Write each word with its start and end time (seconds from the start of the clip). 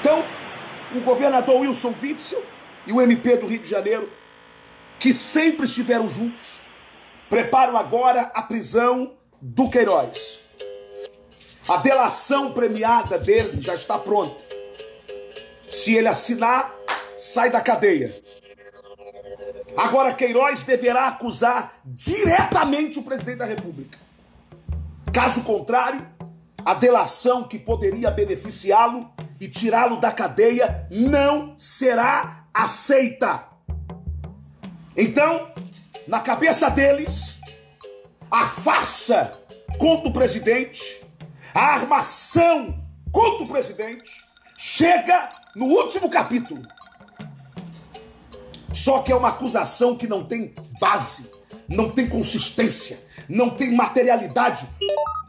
Então, 0.00 0.22
o 0.94 1.00
governador 1.00 1.60
Wilson 1.60 1.94
Witzel 2.02 2.44
e 2.86 2.92
o 2.92 3.00
MP 3.00 3.36
do 3.36 3.46
Rio 3.46 3.58
de 3.58 3.68
Janeiro, 3.68 4.10
que 4.98 5.12
sempre 5.12 5.66
estiveram 5.66 6.08
juntos, 6.08 6.60
preparam 7.28 7.76
agora 7.76 8.30
a 8.34 8.42
prisão 8.42 9.16
do 9.40 9.68
Queiroz. 9.68 10.44
A 11.68 11.78
delação 11.78 12.52
premiada 12.52 13.18
dele 13.18 13.60
já 13.60 13.74
está 13.74 13.98
pronta. 13.98 14.44
Se 15.68 15.94
ele 15.94 16.08
assinar, 16.08 16.74
sai 17.16 17.50
da 17.50 17.60
cadeia. 17.60 18.23
Agora 19.76 20.12
Queiroz 20.12 20.62
deverá 20.62 21.08
acusar 21.08 21.74
diretamente 21.84 22.98
o 22.98 23.02
presidente 23.02 23.38
da 23.38 23.44
República. 23.44 23.98
Caso 25.12 25.42
contrário, 25.42 26.06
a 26.64 26.74
delação 26.74 27.44
que 27.44 27.58
poderia 27.58 28.10
beneficiá-lo 28.10 29.12
e 29.40 29.48
tirá-lo 29.48 29.98
da 29.98 30.10
cadeia 30.10 30.86
não 30.90 31.54
será 31.58 32.46
aceita. 32.52 33.48
Então, 34.96 35.52
na 36.06 36.20
cabeça 36.20 36.70
deles, 36.70 37.40
a 38.30 38.46
farsa 38.46 39.38
contra 39.78 40.08
o 40.08 40.12
presidente, 40.12 41.04
a 41.52 41.74
armação 41.74 42.80
contra 43.10 43.44
o 43.44 43.48
presidente, 43.48 44.10
chega 44.56 45.30
no 45.54 45.66
último 45.66 46.08
capítulo. 46.08 46.66
Só 48.74 49.02
que 49.02 49.12
é 49.12 49.14
uma 49.14 49.28
acusação 49.28 49.96
que 49.96 50.08
não 50.08 50.24
tem 50.24 50.52
base, 50.80 51.30
não 51.68 51.88
tem 51.90 52.08
consistência, 52.08 52.98
não 53.28 53.48
tem 53.48 53.72
materialidade. 53.72 54.68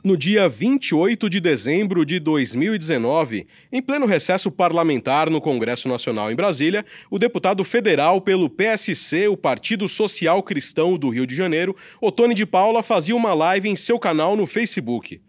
No 0.04 0.18
dia 0.18 0.50
28 0.50 1.30
de 1.30 1.40
dezembro 1.40 2.04
de 2.04 2.20
2019, 2.20 3.46
em 3.72 3.82
pleno 3.84 4.08
recesso 4.08 4.50
parlamentar 4.52 5.30
no 5.30 5.40
Congresso 5.40 5.88
Nacional 5.88 6.32
em 6.32 6.36
Brasília, 6.36 6.84
o 7.10 7.20
deputado 7.20 7.64
federal 7.64 8.20
pelo 8.20 8.50
PSC, 8.50 9.28
o 9.28 9.38
Partido 9.38 9.88
Social 9.88 10.42
Cristão 10.42 10.98
do 10.98 11.10
Rio 11.10 11.28
de 11.28 11.36
Janeiro, 11.36 11.76
Otone 12.02 12.34
de 12.34 12.48
Paula, 12.48 12.82
fazia 12.82 13.16
uma 13.16 13.36
live 13.36 13.70
em 13.70 13.76
seu 13.76 14.00
canal 14.00 14.36
no 14.36 14.48
Facebook 14.48 15.22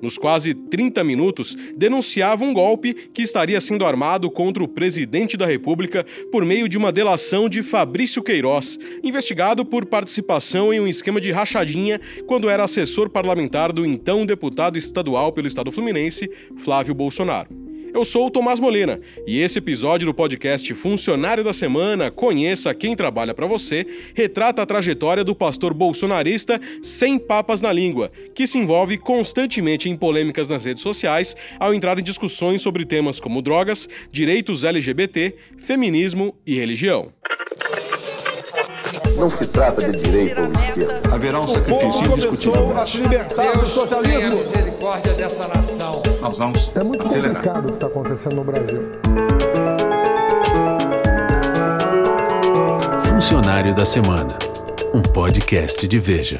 nos 0.00 0.18
quase 0.18 0.54
30 0.54 1.02
minutos, 1.04 1.56
denunciava 1.76 2.44
um 2.44 2.52
golpe 2.52 2.94
que 3.12 3.22
estaria 3.22 3.60
sendo 3.60 3.84
armado 3.84 4.30
contra 4.30 4.62
o 4.62 4.68
presidente 4.68 5.36
da 5.36 5.46
República 5.46 6.04
por 6.30 6.44
meio 6.44 6.68
de 6.68 6.78
uma 6.78 6.92
delação 6.92 7.48
de 7.48 7.62
Fabrício 7.62 8.22
Queiroz, 8.22 8.78
investigado 9.02 9.64
por 9.64 9.86
participação 9.86 10.72
em 10.72 10.80
um 10.80 10.88
esquema 10.88 11.20
de 11.20 11.30
rachadinha 11.30 12.00
quando 12.26 12.48
era 12.48 12.64
assessor 12.64 13.10
parlamentar 13.10 13.72
do 13.72 13.84
então 13.84 14.24
deputado 14.24 14.78
estadual 14.78 15.32
pelo 15.32 15.48
Estado 15.48 15.72
Fluminense, 15.72 16.30
Flávio 16.56 16.94
Bolsonaro. 16.94 17.67
Eu 17.92 18.04
sou 18.04 18.26
o 18.26 18.30
Tomás 18.30 18.60
Molina 18.60 19.00
e 19.26 19.40
esse 19.40 19.58
episódio 19.58 20.06
do 20.06 20.14
podcast 20.14 20.74
Funcionário 20.74 21.42
da 21.42 21.52
Semana, 21.52 22.10
Conheça 22.10 22.74
Quem 22.74 22.94
Trabalha 22.94 23.32
para 23.32 23.46
Você, 23.46 23.86
retrata 24.14 24.62
a 24.62 24.66
trajetória 24.66 25.24
do 25.24 25.34
pastor 25.34 25.72
bolsonarista 25.72 26.60
sem 26.82 27.18
papas 27.18 27.60
na 27.60 27.72
língua, 27.72 28.10
que 28.34 28.46
se 28.46 28.58
envolve 28.58 28.98
constantemente 28.98 29.88
em 29.88 29.96
polêmicas 29.96 30.48
nas 30.48 30.64
redes 30.64 30.82
sociais 30.82 31.34
ao 31.58 31.72
entrar 31.72 31.98
em 31.98 32.02
discussões 32.02 32.60
sobre 32.60 32.84
temas 32.84 33.18
como 33.18 33.40
drogas, 33.40 33.88
direitos 34.12 34.64
LGBT, 34.64 35.34
feminismo 35.56 36.36
e 36.46 36.54
religião. 36.54 37.12
Não 39.18 39.28
se 39.28 39.46
trata 39.48 39.90
de 39.90 39.98
direita 40.00 40.40
ou 40.42 40.46
esquerda. 40.52 41.14
Haverá 41.14 41.40
um 41.40 41.48
sacrifício 41.48 42.12
indiscutível. 42.12 42.78
a 42.78 42.86
se 42.86 42.96
libertar 42.98 43.42
Deus 43.42 43.58
do 43.60 43.66
socialismo. 43.66 44.18
tenha 44.20 44.30
misericórdia 44.30 45.12
dessa 45.14 45.48
nação. 45.48 46.02
Nós 46.20 46.36
vamos 46.38 46.70
É 46.76 46.82
muito 46.84 47.02
acelerar. 47.02 47.34
complicado 47.34 47.64
o 47.64 47.68
que 47.68 47.74
está 47.74 47.86
acontecendo 47.88 48.36
no 48.36 48.44
Brasil. 48.44 48.82
Funcionário 53.08 53.74
da 53.74 53.84
Semana, 53.84 54.28
um 54.94 55.02
podcast 55.02 55.86
de 55.88 55.98
Veja. 55.98 56.38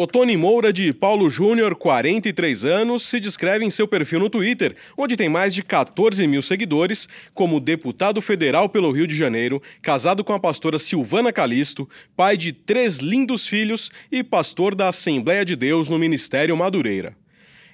Otone 0.00 0.36
Moura 0.36 0.72
de 0.72 0.92
Paulo 0.92 1.28
Júnior, 1.28 1.74
43 1.74 2.64
anos, 2.64 3.02
se 3.02 3.18
descreve 3.18 3.64
em 3.64 3.70
seu 3.70 3.88
perfil 3.88 4.20
no 4.20 4.30
Twitter, 4.30 4.76
onde 4.96 5.16
tem 5.16 5.28
mais 5.28 5.52
de 5.52 5.60
14 5.60 6.24
mil 6.24 6.40
seguidores, 6.40 7.08
como 7.34 7.58
deputado 7.58 8.22
federal 8.22 8.68
pelo 8.68 8.92
Rio 8.92 9.08
de 9.08 9.16
Janeiro, 9.16 9.60
casado 9.82 10.22
com 10.22 10.32
a 10.32 10.38
pastora 10.38 10.78
Silvana 10.78 11.32
Calisto, 11.32 11.88
pai 12.16 12.36
de 12.36 12.52
três 12.52 12.98
lindos 12.98 13.44
filhos 13.44 13.90
e 14.08 14.22
pastor 14.22 14.72
da 14.72 14.86
Assembleia 14.86 15.44
de 15.44 15.56
Deus 15.56 15.88
no 15.88 15.98
Ministério 15.98 16.56
Madureira. 16.56 17.16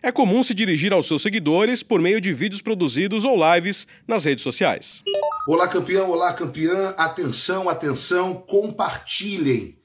É 0.02 0.10
comum 0.10 0.42
se 0.42 0.54
dirigir 0.54 0.94
aos 0.94 1.06
seus 1.06 1.20
seguidores 1.20 1.82
por 1.82 2.00
meio 2.00 2.22
de 2.22 2.32
vídeos 2.32 2.62
produzidos 2.62 3.26
ou 3.26 3.36
lives 3.36 3.86
nas 4.08 4.24
redes 4.24 4.42
sociais. 4.42 5.02
Olá, 5.46 5.68
campeão, 5.68 6.10
olá, 6.10 6.32
campeã. 6.32 6.94
Atenção, 6.96 7.68
atenção, 7.68 8.32
compartilhem. 8.32 9.76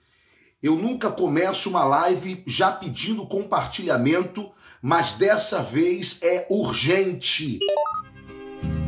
Eu 0.62 0.76
nunca 0.76 1.10
começo 1.10 1.70
uma 1.70 1.86
live 1.86 2.44
já 2.46 2.70
pedindo 2.70 3.26
compartilhamento, 3.26 4.52
mas 4.82 5.14
dessa 5.14 5.64
vez 5.64 6.20
é 6.22 6.48
urgente. 6.50 7.60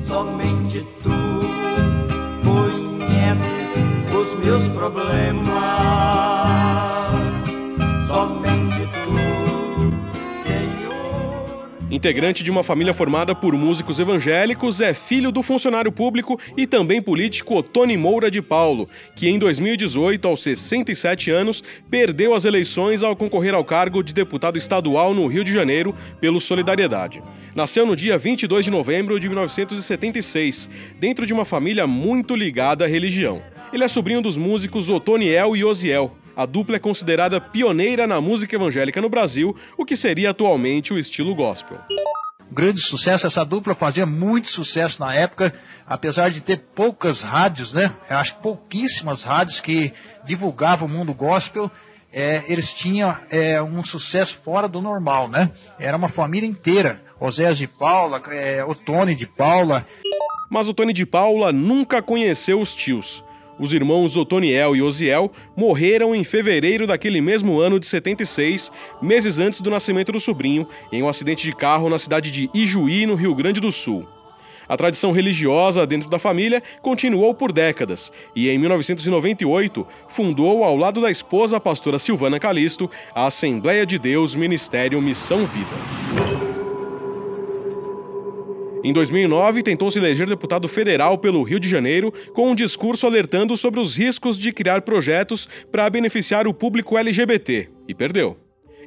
Somente 0.05 0.85
tu 1.01 1.09
conheces 2.43 3.71
os 4.13 4.37
meus 4.39 4.67
problemas. 4.67 5.47
Somente 8.05 8.81
tu. 9.05 9.20
Integrante 11.91 12.41
de 12.41 12.49
uma 12.49 12.63
família 12.63 12.93
formada 12.93 13.35
por 13.35 13.53
músicos 13.53 13.99
evangélicos, 13.99 14.79
é 14.79 14.93
filho 14.93 15.29
do 15.29 15.43
funcionário 15.43 15.91
público 15.91 16.39
e 16.55 16.65
também 16.65 17.01
político 17.01 17.57
Otone 17.57 17.97
Moura 17.97 18.31
de 18.31 18.41
Paulo, 18.41 18.87
que 19.13 19.27
em 19.27 19.37
2018, 19.37 20.25
aos 20.25 20.41
67 20.41 21.29
anos, 21.29 21.61
perdeu 21.89 22.33
as 22.33 22.45
eleições 22.45 23.03
ao 23.03 23.13
concorrer 23.13 23.53
ao 23.53 23.65
cargo 23.65 24.01
de 24.01 24.13
deputado 24.13 24.57
estadual 24.57 25.13
no 25.13 25.27
Rio 25.27 25.43
de 25.43 25.51
Janeiro 25.51 25.93
pelo 26.21 26.39
Solidariedade. 26.39 27.21
Nasceu 27.53 27.85
no 27.85 27.93
dia 27.93 28.17
22 28.17 28.63
de 28.63 28.71
novembro 28.71 29.19
de 29.19 29.27
1976, 29.27 30.69
dentro 30.97 31.27
de 31.27 31.33
uma 31.33 31.43
família 31.43 31.85
muito 31.85 32.37
ligada 32.37 32.85
à 32.85 32.87
religião. 32.87 33.41
Ele 33.73 33.83
é 33.83 33.87
sobrinho 33.89 34.21
dos 34.21 34.37
músicos 34.37 34.87
Otoniel 34.87 35.57
e 35.57 35.65
Osiel. 35.65 36.20
A 36.35 36.45
dupla 36.45 36.77
é 36.77 36.79
considerada 36.79 37.41
pioneira 37.41 38.07
na 38.07 38.21
música 38.21 38.55
evangélica 38.55 39.01
no 39.01 39.09
Brasil, 39.09 39.55
o 39.77 39.85
que 39.85 39.95
seria 39.95 40.29
atualmente 40.31 40.93
o 40.93 40.99
estilo 40.99 41.35
gospel. 41.35 41.77
grande 42.51 42.81
sucesso. 42.81 43.27
Essa 43.27 43.45
dupla 43.45 43.75
fazia 43.75 44.05
muito 44.05 44.49
sucesso 44.49 44.99
na 44.99 45.13
época, 45.13 45.53
apesar 45.87 46.29
de 46.29 46.41
ter 46.41 46.57
poucas 46.75 47.21
rádios, 47.21 47.73
né? 47.73 47.91
Eu 48.09 48.17
acho 48.17 48.35
que 48.35 48.41
pouquíssimas 48.41 49.23
rádios 49.23 49.59
que 49.59 49.93
divulgavam 50.25 50.87
o 50.87 50.91
mundo 50.91 51.13
gospel. 51.13 51.71
é, 52.13 52.43
eles 52.47 52.73
tinham 52.73 53.17
é, 53.29 53.61
um 53.61 53.83
sucesso 53.85 54.37
fora 54.43 54.67
do 54.67 54.81
normal, 54.81 55.29
né? 55.29 55.49
Era 55.79 55.95
uma 55.95 56.09
família 56.09 56.47
inteira. 56.47 57.01
Osés 57.19 57.57
de 57.57 57.67
Paula, 57.67 58.21
é, 58.31 58.65
Otone 58.65 59.15
de 59.15 59.27
Paula. 59.27 59.87
Mas 60.49 60.67
o 60.67 60.73
Tony 60.73 60.91
de 60.91 61.05
Paula 61.05 61.53
nunca 61.53 62.01
conheceu 62.01 62.59
os 62.59 62.75
tios. 62.75 63.23
Os 63.61 63.71
irmãos 63.71 64.17
Otoniel 64.17 64.75
e 64.75 64.81
Osiel 64.81 65.31
morreram 65.55 66.15
em 66.15 66.23
fevereiro 66.23 66.87
daquele 66.87 67.21
mesmo 67.21 67.59
ano 67.59 67.79
de 67.79 67.85
76, 67.85 68.71
meses 68.99 69.37
antes 69.37 69.61
do 69.61 69.69
nascimento 69.69 70.11
do 70.11 70.19
sobrinho, 70.19 70.67
em 70.91 71.03
um 71.03 71.07
acidente 71.07 71.43
de 71.43 71.55
carro 71.55 71.87
na 71.87 71.99
cidade 71.99 72.31
de 72.31 72.49
Ijuí, 72.55 73.05
no 73.05 73.13
Rio 73.13 73.35
Grande 73.35 73.61
do 73.61 73.71
Sul. 73.71 74.07
A 74.67 74.75
tradição 74.75 75.11
religiosa 75.11 75.85
dentro 75.85 76.09
da 76.09 76.17
família 76.17 76.63
continuou 76.81 77.35
por 77.35 77.51
décadas 77.51 78.11
e, 78.35 78.49
em 78.49 78.57
1998, 78.57 79.85
fundou, 80.09 80.63
ao 80.63 80.75
lado 80.75 80.99
da 80.99 81.11
esposa, 81.11 81.57
a 81.57 81.59
pastora 81.59 81.99
Silvana 81.99 82.39
Calisto, 82.39 82.89
a 83.13 83.27
Assembleia 83.27 83.85
de 83.85 83.99
Deus 83.99 84.33
Ministério 84.33 84.99
Missão 84.99 85.45
Vida. 85.45 86.50
Em 88.83 88.91
2009, 88.91 89.61
tentou 89.61 89.91
se 89.91 89.99
eleger 89.99 90.25
deputado 90.25 90.67
federal 90.67 91.17
pelo 91.17 91.43
Rio 91.43 91.59
de 91.59 91.69
Janeiro 91.69 92.11
com 92.33 92.49
um 92.49 92.55
discurso 92.55 93.05
alertando 93.05 93.55
sobre 93.55 93.79
os 93.79 93.95
riscos 93.95 94.39
de 94.39 94.51
criar 94.51 94.81
projetos 94.81 95.47
para 95.71 95.89
beneficiar 95.89 96.47
o 96.47 96.53
público 96.53 96.97
LGBT, 96.97 97.69
e 97.87 97.93
perdeu. 97.93 98.37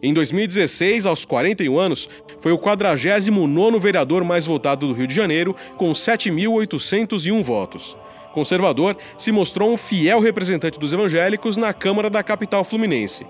Em 0.02 0.12
2016, 0.12 1.06
aos 1.06 1.24
41 1.24 1.78
anos, 1.78 2.08
foi 2.40 2.50
o 2.50 2.58
49º 2.58 3.80
vereador 3.80 4.24
mais 4.24 4.44
votado 4.44 4.88
do 4.88 4.92
Rio 4.92 5.06
de 5.06 5.14
Janeiro, 5.14 5.54
com 5.76 5.92
7.801 5.92 7.42
votos. 7.42 7.96
Conservador, 8.32 8.96
se 9.16 9.30
mostrou 9.30 9.72
um 9.72 9.76
fiel 9.76 10.18
representante 10.18 10.78
dos 10.78 10.92
evangélicos 10.92 11.56
na 11.56 11.72
Câmara 11.72 12.10
da 12.10 12.20
capital 12.20 12.64
fluminense. 12.64 13.24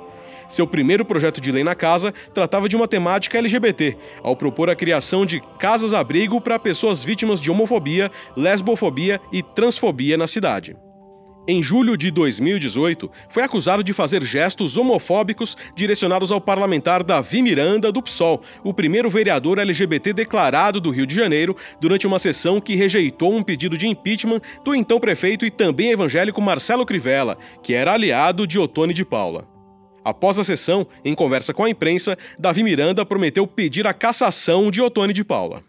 Seu 0.48 0.66
primeiro 0.66 1.04
projeto 1.04 1.40
de 1.40 1.52
lei 1.52 1.64
na 1.64 1.74
casa 1.74 2.12
tratava 2.32 2.68
de 2.68 2.76
uma 2.76 2.88
temática 2.88 3.38
LGBT, 3.38 3.96
ao 4.22 4.36
propor 4.36 4.70
a 4.70 4.76
criação 4.76 5.24
de 5.24 5.42
casas-abrigo 5.58 6.40
para 6.40 6.58
pessoas 6.58 7.02
vítimas 7.02 7.40
de 7.40 7.50
homofobia, 7.50 8.10
lesbofobia 8.36 9.20
e 9.32 9.42
transfobia 9.42 10.16
na 10.16 10.26
cidade. 10.26 10.76
Em 11.46 11.62
julho 11.62 11.94
de 11.94 12.10
2018, 12.10 13.10
foi 13.28 13.42
acusado 13.42 13.84
de 13.84 13.92
fazer 13.92 14.22
gestos 14.22 14.78
homofóbicos 14.78 15.54
direcionados 15.76 16.32
ao 16.32 16.40
parlamentar 16.40 17.02
Davi 17.02 17.42
Miranda, 17.42 17.92
do 17.92 18.02
PSOL, 18.02 18.40
o 18.62 18.72
primeiro 18.72 19.10
vereador 19.10 19.58
LGBT 19.58 20.14
declarado 20.14 20.80
do 20.80 20.90
Rio 20.90 21.06
de 21.06 21.14
Janeiro, 21.14 21.54
durante 21.78 22.06
uma 22.06 22.18
sessão 22.18 22.62
que 22.62 22.74
rejeitou 22.74 23.30
um 23.30 23.42
pedido 23.42 23.76
de 23.76 23.86
impeachment 23.86 24.40
do 24.64 24.74
então 24.74 24.98
prefeito 24.98 25.44
e 25.44 25.50
também 25.50 25.90
evangélico 25.90 26.40
Marcelo 26.40 26.86
Crivella, 26.86 27.36
que 27.62 27.74
era 27.74 27.92
aliado 27.92 28.46
de 28.46 28.58
Otone 28.58 28.94
de 28.94 29.04
Paula. 29.04 29.53
Após 30.04 30.38
a 30.38 30.44
sessão, 30.44 30.86
em 31.02 31.14
conversa 31.14 31.54
com 31.54 31.64
a 31.64 31.70
imprensa, 31.70 32.18
Davi 32.38 32.62
Miranda 32.62 33.06
prometeu 33.06 33.46
pedir 33.46 33.86
a 33.86 33.94
cassação 33.94 34.70
de 34.70 34.82
Otone 34.82 35.14
de 35.14 35.24
Paula. 35.24 35.62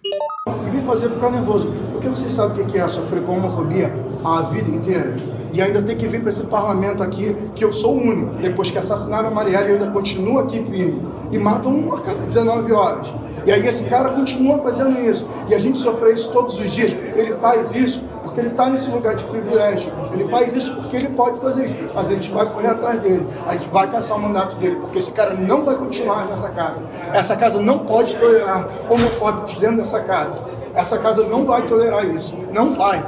E 0.68 0.76
me 0.76 0.82
fazer 0.82 1.10
ficar 1.10 1.32
nervoso, 1.32 1.74
porque 1.94 2.10
você 2.10 2.30
sabe 2.30 2.62
o 2.62 2.66
que 2.66 2.78
é 2.78 2.86
sofrer 2.88 3.24
com 3.24 3.38
homofobia 3.38 3.90
a 4.26 4.42
vida 4.42 4.70
inteira? 4.70 5.16
e 5.56 5.62
ainda 5.62 5.82
tem 5.82 5.96
que 5.96 6.06
vir 6.06 6.20
para 6.20 6.30
esse 6.30 6.44
parlamento 6.48 7.02
aqui, 7.02 7.34
que 7.56 7.64
eu 7.64 7.72
sou 7.72 7.96
o 7.96 8.02
único. 8.02 8.36
Depois 8.42 8.70
que 8.70 8.78
assassinaram 8.78 9.30
a 9.30 9.32
Marielle, 9.32 9.70
eu 9.70 9.76
ainda 9.76 9.90
continuo 9.90 10.40
aqui 10.40 10.60
vivo. 10.60 11.02
E 11.32 11.38
matam 11.38 11.74
um 11.74 11.94
a 11.94 12.02
cada 12.02 12.26
19 12.26 12.74
horas. 12.74 13.08
E 13.46 13.52
aí 13.54 13.66
esse 13.66 13.86
cara 13.86 14.10
continua 14.10 14.58
fazendo 14.58 15.00
isso. 15.00 15.30
E 15.48 15.56
a 15.56 15.60
gente 15.60 15.80
sofre 15.80 16.12
isso 16.12 16.30
todos 16.34 16.60
os 16.60 16.70
dias. 16.70 16.92
Ele 16.92 17.36
faz 17.36 17.74
isso 17.74 18.04
porque 18.36 18.42
ele 18.42 18.50
está 18.50 18.70
nesse 18.70 18.90
lugar 18.90 19.16
de 19.16 19.24
privilégio. 19.24 19.94
Ele 20.14 20.26
faz 20.28 20.54
isso 20.54 20.76
porque 20.76 20.98
ele 20.98 21.10
pode 21.10 21.40
fazer 21.40 21.68
isso. 21.68 21.76
Mas 21.96 22.10
a 22.10 22.14
gente 22.14 22.30
vai 22.32 22.46
correr 22.46 22.68
atrás 22.68 23.02
dele. 23.02 23.26
A 23.48 23.54
gente 23.54 23.70
vai 23.70 23.90
caçar 23.90 24.18
o 24.18 24.22
mandato 24.22 24.58
dele, 24.58 24.76
porque 24.76 25.00
esse 25.00 25.14
cara 25.14 25.34
não 25.36 25.64
vai 25.64 25.78
continuar 25.78 26.28
nessa 26.28 26.50
casa. 26.50 26.86
Essa 27.14 27.38
casa 27.38 27.62
não 27.62 27.80
pode 27.80 28.14
tolerar 28.16 28.68
homofóbicos 28.90 29.58
dentro 29.58 29.78
dessa 29.78 30.04
casa. 30.04 30.44
Essa 30.74 30.98
casa 30.98 31.24
não 31.24 31.46
vai 31.46 31.66
tolerar 31.66 32.06
isso. 32.14 32.38
Não 32.54 32.74
vai. 32.74 33.02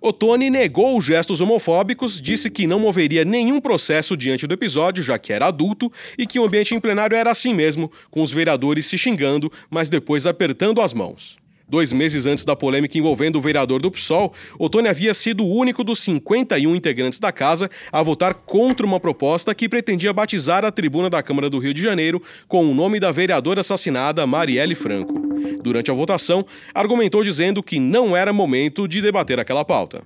Otone 0.00 0.50
negou 0.50 0.98
os 0.98 1.04
gestos 1.04 1.40
homofóbicos, 1.40 2.20
disse 2.20 2.50
que 2.50 2.66
não 2.66 2.80
moveria 2.80 3.24
nenhum 3.24 3.60
processo 3.60 4.16
diante 4.16 4.46
do 4.46 4.54
episódio, 4.54 5.04
já 5.04 5.18
que 5.18 5.32
era 5.32 5.46
adulto, 5.46 5.92
e 6.16 6.26
que 6.26 6.38
o 6.40 6.44
ambiente 6.44 6.74
em 6.74 6.80
plenário 6.80 7.16
era 7.16 7.30
assim 7.30 7.54
mesmo, 7.54 7.90
com 8.10 8.22
os 8.22 8.32
vereadores 8.32 8.86
se 8.86 8.98
xingando, 8.98 9.52
mas 9.70 9.88
depois 9.88 10.26
apertando 10.26 10.80
as 10.80 10.92
mãos. 10.92 11.36
Dois 11.68 11.92
meses 11.92 12.24
antes 12.24 12.46
da 12.46 12.56
polêmica 12.56 12.96
envolvendo 12.96 13.36
o 13.36 13.42
vereador 13.42 13.82
do 13.82 13.90
PSOL, 13.90 14.32
Otone 14.58 14.88
havia 14.88 15.12
sido 15.12 15.44
o 15.44 15.54
único 15.54 15.84
dos 15.84 15.98
51 16.00 16.74
integrantes 16.74 17.20
da 17.20 17.30
casa 17.30 17.70
a 17.92 18.02
votar 18.02 18.32
contra 18.32 18.86
uma 18.86 18.98
proposta 18.98 19.54
que 19.54 19.68
pretendia 19.68 20.12
batizar 20.12 20.64
a 20.64 20.70
tribuna 20.70 21.10
da 21.10 21.22
Câmara 21.22 21.50
do 21.50 21.58
Rio 21.58 21.74
de 21.74 21.82
Janeiro 21.82 22.22
com 22.48 22.64
o 22.64 22.74
nome 22.74 22.98
da 22.98 23.12
vereadora 23.12 23.60
assassinada 23.60 24.26
Marielle 24.26 24.74
Franco. 24.74 25.12
Durante 25.62 25.90
a 25.90 25.94
votação, 25.94 26.44
argumentou 26.74 27.22
dizendo 27.22 27.62
que 27.62 27.78
não 27.78 28.16
era 28.16 28.32
momento 28.32 28.88
de 28.88 29.02
debater 29.02 29.38
aquela 29.38 29.64
pauta. 29.64 30.02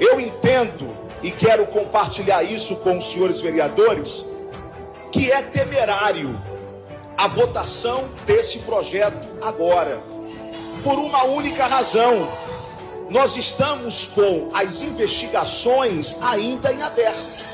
Eu 0.00 0.18
entendo 0.18 0.96
e 1.22 1.30
quero 1.30 1.66
compartilhar 1.66 2.42
isso 2.42 2.76
com 2.76 2.96
os 2.96 3.12
senhores 3.12 3.40
vereadores 3.40 4.26
que 5.12 5.30
é 5.30 5.42
temerário 5.42 6.38
a 7.16 7.28
votação 7.28 8.04
desse 8.26 8.58
projeto 8.60 9.26
agora, 9.42 9.98
por 10.86 11.00
uma 11.00 11.24
única 11.24 11.66
razão. 11.66 12.32
Nós 13.10 13.36
estamos 13.36 14.06
com 14.06 14.52
as 14.54 14.82
investigações 14.82 16.16
ainda 16.22 16.72
em 16.72 16.80
aberto. 16.80 17.44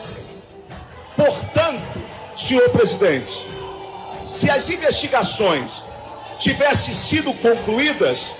Portanto, 1.16 1.98
senhor 2.36 2.68
presidente, 2.68 3.46
se 4.26 4.50
as 4.50 4.68
investigações 4.68 5.82
tivessem 6.38 6.92
sido 6.92 7.32
concluídas, 7.32 8.36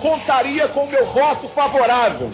contaria 0.00 0.66
com 0.66 0.88
meu 0.88 1.06
voto 1.06 1.48
favorável. 1.48 2.32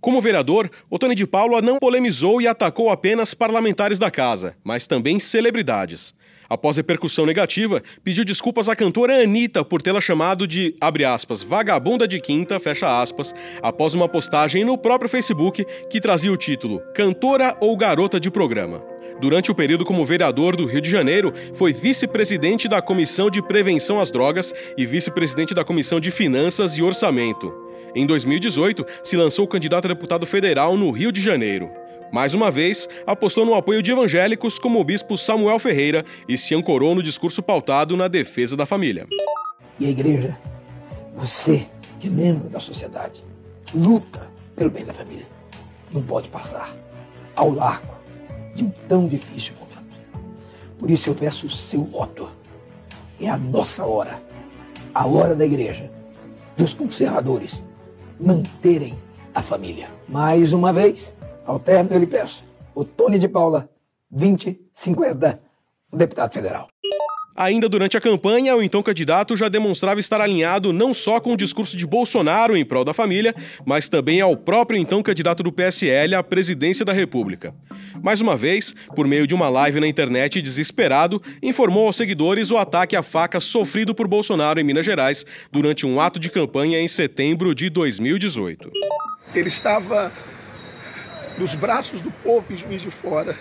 Como 0.00 0.20
vereador, 0.20 0.68
Otônio 0.90 1.14
de 1.14 1.28
Paula 1.28 1.62
não 1.62 1.78
polemizou 1.78 2.42
e 2.42 2.48
atacou 2.48 2.90
apenas 2.90 3.34
parlamentares 3.34 4.00
da 4.00 4.10
casa, 4.10 4.56
mas 4.64 4.88
também 4.88 5.20
celebridades. 5.20 6.12
Após 6.48 6.76
repercussão 6.76 7.26
negativa, 7.26 7.82
pediu 8.04 8.24
desculpas 8.24 8.68
à 8.68 8.76
cantora 8.76 9.22
Anitta 9.22 9.64
por 9.64 9.82
tê-la 9.82 10.00
chamado 10.00 10.46
de, 10.46 10.74
abre 10.80 11.04
aspas, 11.04 11.42
vagabunda 11.42 12.06
de 12.06 12.20
quinta, 12.20 12.60
fecha 12.60 13.00
aspas, 13.00 13.34
após 13.62 13.94
uma 13.94 14.08
postagem 14.08 14.64
no 14.64 14.78
próprio 14.78 15.08
Facebook 15.08 15.64
que 15.90 16.00
trazia 16.00 16.32
o 16.32 16.36
título 16.36 16.80
Cantora 16.94 17.56
ou 17.60 17.76
Garota 17.76 18.20
de 18.20 18.30
Programa. 18.30 18.82
Durante 19.20 19.50
o 19.50 19.54
período 19.54 19.84
como 19.84 20.04
vereador 20.04 20.56
do 20.56 20.66
Rio 20.66 20.80
de 20.80 20.90
Janeiro, 20.90 21.32
foi 21.54 21.72
vice-presidente 21.72 22.68
da 22.68 22.82
Comissão 22.82 23.30
de 23.30 23.40
Prevenção 23.40 23.98
às 23.98 24.10
Drogas 24.10 24.54
e 24.76 24.84
vice-presidente 24.84 25.54
da 25.54 25.64
Comissão 25.64 25.98
de 25.98 26.10
Finanças 26.10 26.76
e 26.76 26.82
Orçamento. 26.82 27.52
Em 27.94 28.06
2018, 28.06 28.84
se 29.02 29.16
lançou 29.16 29.48
candidato 29.48 29.86
a 29.86 29.88
deputado 29.88 30.26
federal 30.26 30.76
no 30.76 30.90
Rio 30.90 31.10
de 31.10 31.22
Janeiro. 31.22 31.70
Mais 32.12 32.34
uma 32.34 32.50
vez, 32.50 32.88
apostou 33.06 33.44
no 33.44 33.54
apoio 33.54 33.82
de 33.82 33.90
evangélicos 33.90 34.58
como 34.58 34.80
o 34.80 34.84
bispo 34.84 35.18
Samuel 35.18 35.58
Ferreira 35.58 36.04
e 36.28 36.38
se 36.38 36.54
ancorou 36.54 36.94
no 36.94 37.02
discurso 37.02 37.42
pautado 37.42 37.96
na 37.96 38.08
defesa 38.08 38.56
da 38.56 38.64
família. 38.64 39.06
E 39.78 39.86
a 39.86 39.90
igreja, 39.90 40.38
você, 41.12 41.66
que 41.98 42.06
é 42.06 42.10
membro 42.10 42.48
da 42.48 42.60
sociedade, 42.60 43.24
luta 43.74 44.28
pelo 44.54 44.70
bem 44.70 44.84
da 44.84 44.92
família, 44.92 45.26
não 45.92 46.02
pode 46.02 46.28
passar 46.28 46.74
ao 47.34 47.50
largo 47.50 47.94
de 48.54 48.64
um 48.64 48.70
tão 48.88 49.06
difícil 49.06 49.54
momento. 49.60 49.76
Por 50.78 50.90
isso 50.90 51.10
eu 51.10 51.14
peço 51.14 51.46
o 51.46 51.50
seu 51.50 51.82
voto. 51.82 52.30
É 53.20 53.28
a 53.28 53.36
nossa 53.36 53.84
hora, 53.84 54.22
a 54.94 55.06
hora 55.06 55.34
da 55.34 55.44
igreja, 55.44 55.90
dos 56.56 56.72
conservadores, 56.72 57.62
manterem 58.18 58.94
a 59.34 59.42
família. 59.42 59.90
Mais 60.08 60.52
uma 60.52 60.72
vez, 60.72 61.14
ao 61.46 61.58
término 61.58 61.94
eu 61.94 62.00
lhe 62.00 62.06
peço, 62.06 62.44
o 62.74 62.84
Tony 62.84 63.18
de 63.18 63.28
Paula, 63.28 63.70
2050, 64.10 65.40
o 65.92 65.96
deputado 65.96 66.32
federal. 66.32 66.68
Ainda 67.36 67.68
durante 67.68 67.98
a 67.98 68.00
campanha, 68.00 68.56
o 68.56 68.62
então 68.62 68.82
candidato 68.82 69.36
já 69.36 69.50
demonstrava 69.50 70.00
estar 70.00 70.22
alinhado 70.22 70.72
não 70.72 70.94
só 70.94 71.20
com 71.20 71.34
o 71.34 71.36
discurso 71.36 71.76
de 71.76 71.86
Bolsonaro 71.86 72.56
em 72.56 72.64
prol 72.64 72.82
da 72.82 72.94
família, 72.94 73.34
mas 73.66 73.90
também 73.90 74.22
ao 74.22 74.34
próprio 74.34 74.80
então 74.80 75.02
candidato 75.02 75.42
do 75.42 75.52
PSL 75.52 76.14
à 76.14 76.22
presidência 76.22 76.82
da 76.82 76.94
República. 76.94 77.54
Mais 78.02 78.22
uma 78.22 78.38
vez, 78.38 78.74
por 78.94 79.06
meio 79.06 79.26
de 79.26 79.34
uma 79.34 79.50
live 79.50 79.80
na 79.80 79.86
internet 79.86 80.40
desesperado, 80.40 81.20
informou 81.42 81.86
aos 81.86 81.96
seguidores 81.96 82.50
o 82.50 82.56
ataque 82.56 82.96
à 82.96 83.02
faca 83.02 83.38
sofrido 83.38 83.94
por 83.94 84.08
Bolsonaro 84.08 84.58
em 84.58 84.64
Minas 84.64 84.86
Gerais 84.86 85.26
durante 85.52 85.86
um 85.86 86.00
ato 86.00 86.18
de 86.18 86.30
campanha 86.30 86.80
em 86.80 86.88
setembro 86.88 87.54
de 87.54 87.68
2018. 87.68 88.72
Ele 89.34 89.48
estava 89.48 90.10
nos 91.38 91.54
braços 91.54 92.00
do 92.00 92.10
povo 92.10 92.52
em 92.52 92.56
Juiz 92.56 92.82
de 92.82 92.90
Fora. 92.90 93.36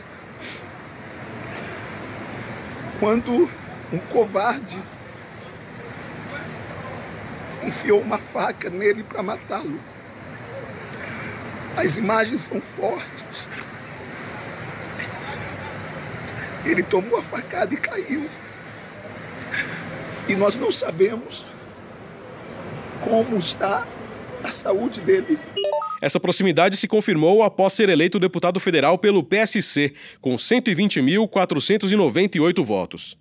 Quando 3.00 3.50
um 3.92 4.00
covarde 4.10 4.78
enfiou 7.64 8.02
uma 8.02 8.18
faca 8.18 8.70
nele 8.70 9.04
para 9.04 9.24
matá-lo. 9.24 9.80
As 11.76 11.98
imagens 11.98 12.44
são 12.44 12.62
fortes. 12.62 13.48
Ele 16.64 16.84
tomou 16.84 17.20
a 17.20 17.24
facada 17.24 17.74
e 17.74 17.78
caiu. 17.78 18.30
E 20.28 20.36
nós 20.36 20.58
não 20.58 20.72
sabemos 20.72 21.46
como 23.04 23.38
está 23.38 23.86
a 24.44 24.52
saúde 24.52 25.02
dele. 25.02 25.40
Essa 26.02 26.20
proximidade 26.20 26.76
se 26.78 26.88
confirmou 26.88 27.44
após 27.44 27.74
ser 27.74 27.90
eleito 27.90 28.20
deputado 28.20 28.60
federal 28.60 28.98
pelo 28.98 29.24
PSC, 29.24 29.94
com 30.20 30.36
120.498 30.36 32.64
votos. 32.64 33.16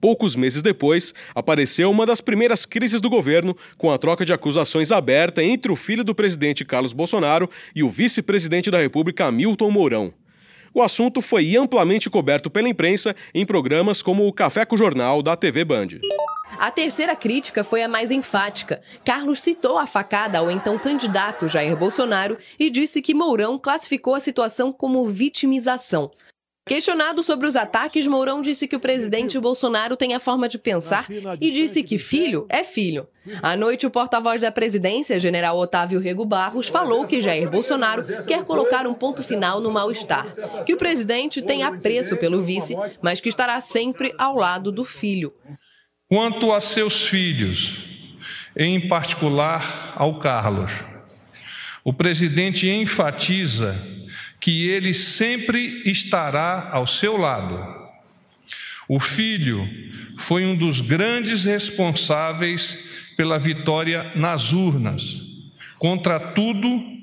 Poucos 0.00 0.36
meses 0.36 0.60
depois, 0.60 1.14
apareceu 1.34 1.90
uma 1.90 2.04
das 2.04 2.20
primeiras 2.20 2.66
crises 2.66 3.00
do 3.00 3.08
governo, 3.08 3.56
com 3.78 3.90
a 3.90 3.96
troca 3.96 4.24
de 4.24 4.32
acusações 4.32 4.92
aberta 4.92 5.42
entre 5.42 5.72
o 5.72 5.76
filho 5.76 6.04
do 6.04 6.14
presidente 6.14 6.64
Carlos 6.64 6.92
Bolsonaro 6.92 7.48
e 7.74 7.82
o 7.82 7.88
vice-presidente 7.88 8.70
da 8.70 8.78
República, 8.78 9.26
Hamilton 9.26 9.70
Mourão. 9.70 10.12
O 10.74 10.82
assunto 10.82 11.22
foi 11.22 11.56
amplamente 11.56 12.10
coberto 12.10 12.50
pela 12.50 12.68
imprensa 12.68 13.16
em 13.34 13.46
programas 13.46 14.02
como 14.02 14.26
o 14.26 14.32
Café 14.32 14.66
com 14.66 14.74
o 14.74 14.78
Jornal 14.78 15.22
da 15.22 15.34
TV 15.34 15.64
Band. 15.64 15.88
A 16.58 16.70
terceira 16.70 17.14
crítica 17.14 17.62
foi 17.62 17.82
a 17.82 17.88
mais 17.88 18.10
enfática. 18.10 18.80
Carlos 19.04 19.40
citou 19.40 19.78
a 19.78 19.86
facada 19.86 20.38
ao 20.38 20.50
então 20.50 20.78
candidato 20.78 21.48
Jair 21.48 21.76
Bolsonaro 21.76 22.38
e 22.58 22.70
disse 22.70 23.02
que 23.02 23.14
Mourão 23.14 23.58
classificou 23.58 24.14
a 24.14 24.20
situação 24.20 24.72
como 24.72 25.04
vitimização. 25.06 26.10
Questionado 26.68 27.22
sobre 27.22 27.46
os 27.46 27.54
ataques, 27.54 28.08
Mourão 28.08 28.42
disse 28.42 28.66
que 28.66 28.74
o 28.74 28.80
presidente 28.80 29.38
Bolsonaro 29.38 29.96
tem 29.96 30.14
a 30.14 30.18
forma 30.18 30.48
de 30.48 30.58
pensar 30.58 31.06
e 31.40 31.52
disse 31.52 31.80
que 31.84 31.96
filho 31.96 32.44
é 32.48 32.64
filho. 32.64 33.06
À 33.40 33.56
noite, 33.56 33.86
o 33.86 33.90
porta-voz 33.90 34.40
da 34.40 34.50
presidência, 34.50 35.20
general 35.20 35.56
Otávio 35.58 36.00
Rego 36.00 36.24
Barros, 36.24 36.66
falou 36.66 37.06
que 37.06 37.20
Jair 37.20 37.48
Bolsonaro 37.48 38.02
quer 38.26 38.44
colocar 38.44 38.84
um 38.84 38.94
ponto 38.94 39.22
final 39.22 39.60
no 39.60 39.70
mal-estar, 39.70 40.26
que 40.64 40.74
o 40.74 40.76
presidente 40.76 41.40
tem 41.40 41.62
apreço 41.62 42.16
pelo 42.16 42.42
vice, 42.42 42.74
mas 43.00 43.20
que 43.20 43.28
estará 43.28 43.60
sempre 43.60 44.12
ao 44.18 44.34
lado 44.34 44.72
do 44.72 44.84
filho. 44.84 45.32
Quanto 46.08 46.52
a 46.52 46.60
seus 46.60 47.08
filhos, 47.08 47.78
em 48.56 48.88
particular 48.88 49.92
ao 49.96 50.20
Carlos, 50.20 50.70
o 51.82 51.92
presidente 51.92 52.68
enfatiza 52.70 53.76
que 54.40 54.68
ele 54.68 54.94
sempre 54.94 55.82
estará 55.84 56.70
ao 56.70 56.86
seu 56.86 57.16
lado. 57.16 57.58
O 58.88 59.00
filho 59.00 59.68
foi 60.16 60.46
um 60.46 60.54
dos 60.54 60.80
grandes 60.80 61.44
responsáveis 61.44 62.78
pela 63.16 63.36
vitória 63.36 64.12
nas 64.14 64.52
urnas, 64.52 65.22
contra 65.76 66.20
tudo 66.20 66.95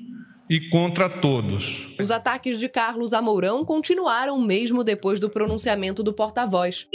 e 0.48 0.60
contra 0.68 1.08
todos. 1.08 1.88
Os 1.98 2.10
ataques 2.10 2.58
de 2.58 2.68
Carlos 2.68 3.12
a 3.12 3.22
Mourão 3.22 3.64
continuaram 3.64 4.40
mesmo 4.40 4.84
depois 4.84 5.18
do 5.18 5.30
pronunciamento 5.30 6.02
do 6.02 6.12
porta-voz. 6.12 6.86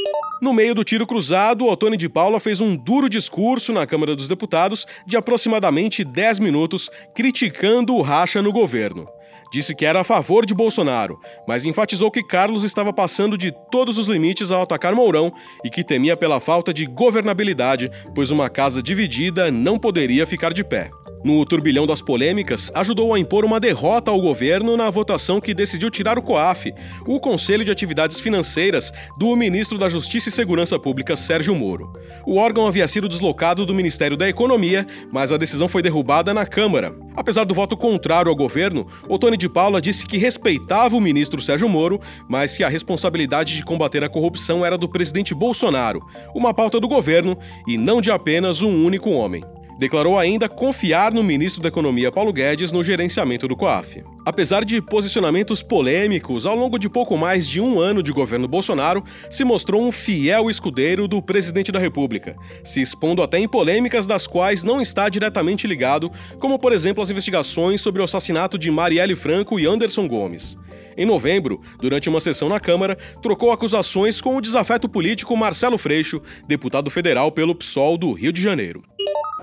No 0.41 0.53
meio 0.53 0.75
do 0.75 0.83
tiro 0.83 1.05
cruzado, 1.05 1.65
Otone 1.65 1.97
de 1.97 2.07
Paula 2.07 2.39
fez 2.39 2.61
um 2.61 2.75
duro 2.75 3.09
discurso 3.09 3.73
na 3.73 3.85
Câmara 3.85 4.15
dos 4.15 4.27
Deputados 4.27 4.85
de 5.05 5.17
aproximadamente 5.17 6.03
10 6.03 6.39
minutos, 6.39 6.89
criticando 7.15 7.95
o 7.95 8.01
racha 8.01 8.41
no 8.41 8.51
governo. 8.51 9.07
Disse 9.51 9.73
que 9.73 9.83
era 9.83 10.01
a 10.01 10.03
favor 10.03 10.45
de 10.45 10.53
Bolsonaro, 10.53 11.19
mas 11.47 11.65
enfatizou 11.65 12.11
que 12.11 12.21
Carlos 12.21 12.63
estava 12.63 12.93
passando 12.93 13.35
de 13.35 13.51
todos 13.71 13.97
os 13.97 14.07
limites 14.07 14.51
ao 14.51 14.61
atacar 14.61 14.93
Mourão 14.93 15.33
e 15.65 15.71
que 15.71 15.83
temia 15.83 16.15
pela 16.15 16.39
falta 16.39 16.71
de 16.71 16.85
governabilidade, 16.85 17.89
pois 18.13 18.29
uma 18.29 18.47
casa 18.47 18.81
dividida 18.81 19.49
não 19.49 19.79
poderia 19.79 20.27
ficar 20.27 20.53
de 20.53 20.63
pé. 20.63 20.91
No 21.21 21.45
turbilhão 21.45 21.85
das 21.85 22.01
polêmicas, 22.01 22.71
ajudou 22.73 23.13
a 23.13 23.19
impor 23.19 23.43
uma 23.43 23.59
derrota 23.59 24.09
ao 24.09 24.21
governo 24.21 24.77
na 24.77 24.89
votação 24.89 25.41
que 25.41 25.53
decidiu 25.53 25.91
tirar 25.91 26.17
o 26.17 26.21
COAF, 26.21 26.73
o 27.05 27.19
Conselho 27.19 27.65
de 27.65 27.71
Atividades 27.71 28.21
Financeiras, 28.21 28.89
do 29.17 29.35
ministro 29.35 29.77
da 29.77 29.89
Justiça 29.89 30.29
e 30.29 30.31
Segurança 30.31 30.79
Pública, 30.79 31.17
Sérgio 31.17 31.53
Moro. 31.53 31.91
O 32.25 32.37
órgão 32.37 32.65
havia 32.65 32.87
sido 32.87 33.09
deslocado 33.09 33.65
do 33.65 33.73
Ministério 33.73 34.15
da 34.15 34.29
Economia, 34.29 34.87
mas 35.11 35.33
a 35.33 35.37
decisão 35.37 35.67
foi 35.67 35.81
derrubada 35.81 36.33
na 36.33 36.45
Câmara. 36.45 36.95
Apesar 37.17 37.43
do 37.43 37.53
voto 37.53 37.75
contrário 37.75 38.29
ao 38.29 38.35
governo, 38.35 38.87
Otone 39.09 39.35
de 39.35 39.49
Paula 39.49 39.81
disse 39.81 40.05
que 40.05 40.17
respeitava 40.17 40.95
o 40.95 41.01
ministro 41.01 41.41
Sérgio 41.41 41.67
Moro, 41.67 41.99
mas 42.29 42.55
que 42.55 42.63
a 42.63 42.69
responsabilidade 42.69 43.57
de 43.57 43.65
combater 43.65 44.05
a 44.05 44.09
corrupção 44.09 44.65
era 44.65 44.77
do 44.77 44.87
presidente 44.87 45.35
Bolsonaro, 45.35 46.01
uma 46.33 46.53
pauta 46.53 46.79
do 46.79 46.87
governo 46.87 47.37
e 47.67 47.77
não 47.77 47.99
de 47.99 48.09
apenas 48.09 48.61
um 48.61 48.85
único 48.85 49.09
homem. 49.09 49.43
Declarou 49.79 50.19
ainda 50.19 50.49
confiar 50.49 51.13
no 51.13 51.23
ministro 51.23 51.61
da 51.61 51.69
Economia 51.69 52.11
Paulo 52.11 52.33
Guedes 52.33 52.69
no 52.69 52.83
gerenciamento 52.83 53.47
do 53.47 53.55
COAF. 53.55 54.03
Apesar 54.25 54.65
de 54.65 54.81
posicionamentos 54.81 55.63
polêmicos, 55.63 56.45
ao 56.45 56.53
longo 56.53 56.77
de 56.77 56.89
pouco 56.89 57.17
mais 57.17 57.47
de 57.47 57.61
um 57.61 57.79
ano 57.79 58.03
de 58.03 58.11
governo 58.11 58.45
Bolsonaro, 58.45 59.01
se 59.31 59.45
mostrou 59.45 59.81
um 59.81 59.89
fiel 59.89 60.49
escudeiro 60.49 61.07
do 61.07 61.21
presidente 61.21 61.71
da 61.71 61.79
República, 61.79 62.35
se 62.61 62.81
expondo 62.81 63.23
até 63.23 63.39
em 63.39 63.47
polêmicas 63.47 64.05
das 64.05 64.27
quais 64.27 64.63
não 64.63 64.81
está 64.81 65.07
diretamente 65.07 65.65
ligado, 65.65 66.11
como 66.39 66.59
por 66.59 66.73
exemplo 66.73 67.01
as 67.01 67.09
investigações 67.09 67.79
sobre 67.79 68.01
o 68.01 68.03
assassinato 68.05 68.57
de 68.57 68.69
Marielle 68.69 69.15
Franco 69.15 69.57
e 69.57 69.65
Anderson 69.65 70.09
Gomes. 70.09 70.57
Em 70.97 71.05
novembro, 71.05 71.61
durante 71.79 72.09
uma 72.09 72.19
sessão 72.19 72.49
na 72.49 72.59
Câmara, 72.59 72.97
trocou 73.21 73.49
acusações 73.49 74.19
com 74.19 74.35
o 74.35 74.41
desafeto 74.41 74.89
político 74.89 75.37
Marcelo 75.37 75.77
Freixo, 75.77 76.21
deputado 76.45 76.89
federal 76.89 77.31
pelo 77.31 77.55
PSOL 77.55 77.97
do 77.97 78.11
Rio 78.11 78.33
de 78.33 78.41
Janeiro. 78.41 78.83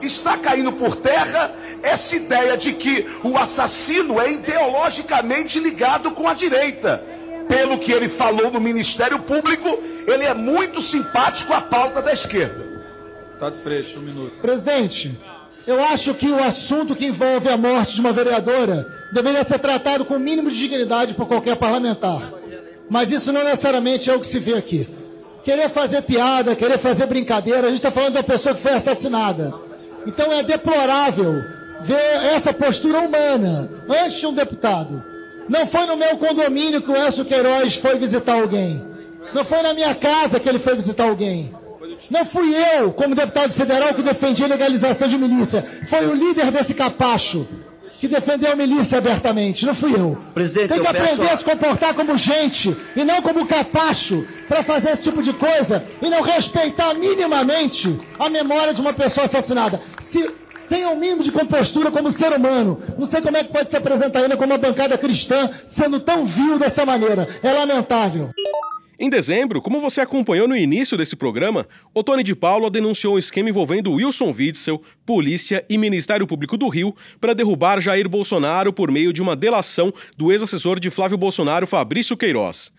Está 0.01 0.37
caindo 0.37 0.73
por 0.73 0.97
terra 0.97 1.55
essa 1.83 2.17
ideia 2.17 2.57
de 2.57 2.73
que 2.75 3.07
o 3.25 3.37
assassino 3.39 4.21
é 4.21 4.33
ideologicamente 4.33 5.59
ligado 5.59 6.11
com 6.11 6.29
a 6.29 6.35
direita. 6.35 7.03
Pelo 7.49 7.79
que 7.79 7.93
ele 7.93 8.09
falou 8.09 8.51
no 8.51 8.61
Ministério 8.61 9.21
Público, 9.21 9.69
ele 10.07 10.25
é 10.25 10.35
muito 10.35 10.83
simpático 10.83 11.53
à 11.53 11.61
pauta 11.61 12.03
da 12.03 12.13
esquerda. 12.13 12.67
Tá 13.39 13.51
de 13.51 13.59
freixo, 13.59 13.99
um 13.99 14.03
minuto. 14.03 14.41
Presidente, 14.41 15.17
eu 15.67 15.83
acho 15.85 16.15
que 16.15 16.29
o 16.29 16.43
assunto 16.43 16.95
que 16.95 17.07
envolve 17.07 17.49
a 17.49 17.57
morte 17.57 17.95
de 17.95 18.01
uma 18.01 18.13
vereadora 18.13 18.87
deveria 19.13 19.45
ser 19.45 19.59
tratado 19.59 20.05
com 20.05 20.15
o 20.15 20.21
mínimo 20.21 20.51
de 20.51 20.59
dignidade 20.59 21.15
por 21.15 21.27
qualquer 21.27 21.57
parlamentar. 21.57 22.33
Mas 22.89 23.11
isso 23.11 23.33
não 23.33 23.45
necessariamente 23.45 24.11
é 24.11 24.15
o 24.15 24.21
que 24.21 24.27
se 24.27 24.39
vê 24.39 24.55
aqui. 24.55 24.89
Querer 25.43 25.69
fazer 25.69 26.03
piada, 26.03 26.57
querer 26.57 26.79
fazer 26.79 27.07
brincadeira, 27.07 27.61
a 27.61 27.69
gente 27.69 27.77
está 27.77 27.91
falando 27.91 28.13
de 28.13 28.19
uma 28.19 28.25
pessoa 28.25 28.55
que 28.55 28.61
foi 28.61 28.73
assassinada. 28.73 29.66
Então 30.07 30.33
é 30.33 30.43
deplorável 30.43 31.43
ver 31.83 32.25
essa 32.35 32.53
postura 32.53 33.01
humana 33.01 33.69
antes 33.89 34.19
de 34.19 34.27
um 34.27 34.33
deputado. 34.33 35.03
Não 35.49 35.67
foi 35.67 35.87
no 35.87 35.97
meu 35.97 36.17
condomínio 36.17 36.81
que 36.81 36.91
o 36.91 36.97
Elcio 36.97 37.25
Queiroz 37.25 37.77
foi 37.77 37.99
visitar 37.99 38.41
alguém. 38.41 38.83
Não 39.35 39.45
foi 39.45 39.63
na 39.63 39.75
minha 39.75 39.95
casa 39.95 40.41
que 40.41 40.49
ele 40.49 40.59
foi 40.59 40.75
visitar 40.75 41.05
alguém. 41.05 41.53
Não 42.11 42.25
fui 42.25 42.55
eu, 42.77 42.93
como 42.93 43.15
deputado 43.15 43.53
federal, 43.53 43.95
que 43.95 44.03
defendi 44.03 44.45
a 44.45 44.49
legalização 44.49 45.09
de 45.09 45.19
milícia. 45.19 45.65
Foi 45.89 46.07
o 46.07 46.15
líder 46.15 46.51
desse 46.51 46.75
capacho 46.75 47.47
que 47.99 48.09
defendeu 48.09 48.53
a 48.53 48.57
milícia 48.57 48.99
abertamente, 48.99 49.65
não 49.65 49.75
fui 49.75 49.95
eu. 49.95 50.19
Presidente, 50.35 50.69
Tem 50.69 50.81
que 50.81 50.87
aprender 50.87 51.17
peço... 51.17 51.33
a 51.33 51.37
se 51.37 51.45
comportar 51.45 51.95
como 51.95 52.17
gente 52.17 52.77
e 52.95 53.05
não 53.05 53.23
como 53.23 53.47
capacho 53.47 54.27
para 54.49 54.63
fazer 54.63 54.91
esse 54.91 55.03
tipo 55.03 55.23
de 55.23 55.33
coisa 55.33 55.85
e 56.01 56.09
não 56.09 56.23
respeitar 56.23 56.95
minimamente 56.95 57.99
a 58.19 58.29
memória 58.29 58.75
de 58.75 58.81
uma 58.81 58.93
pessoa 58.93 59.27
assassinada. 59.27 59.81
Se 60.01 60.29
tenha 60.69 60.89
um 60.91 60.97
mínimo 60.97 61.23
de 61.23 61.33
compostura 61.33 61.91
como 61.91 62.11
ser 62.11 62.33
humano. 62.33 62.81
Não 62.99 63.07
sei 63.07 63.21
como 63.21 63.37
é 63.37 63.45
que 63.45 63.53
pode 63.53 63.71
se 63.71 63.77
apresentar 63.77 64.21
ainda 64.21 64.37
como 64.37 64.53
uma 64.53 64.59
bancada 64.59 64.99
cristã 64.99 65.49
sendo 65.65 66.01
tão 66.01 66.27
vil 66.27 66.59
dessa 66.59 66.85
maneira. 66.85 67.29
É 67.43 67.53
lamentável. 67.53 68.31
Em 68.99 69.11
dezembro, 69.11 69.61
como 69.61 69.79
você 69.79 70.01
acompanhou 70.01 70.49
no 70.49 70.57
início 70.57 70.97
desse 70.97 71.15
programa, 71.15 71.69
Otone 71.93 72.23
de 72.23 72.35
Paula 72.35 72.71
denunciou 72.71 73.17
um 73.17 73.19
esquema 73.19 73.51
envolvendo 73.51 73.93
Wilson 73.93 74.33
Witzel, 74.33 74.83
polícia 75.05 75.63
e 75.69 75.77
Ministério 75.77 76.27
Público 76.27 76.57
do 76.57 76.67
Rio 76.67 76.97
para 77.21 77.35
derrubar 77.35 77.79
Jair 77.79 78.09
Bolsonaro 78.09 78.73
por 78.73 78.91
meio 78.91 79.13
de 79.13 79.21
uma 79.21 79.37
delação 79.37 79.93
do 80.17 80.33
ex-assessor 80.33 80.81
de 80.81 80.89
Flávio 80.89 81.19
Bolsonaro, 81.19 81.67
Fabrício 81.67 82.17
Queiroz. 82.17 82.73